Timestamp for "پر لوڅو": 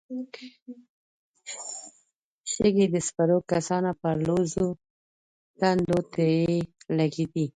4.01-4.67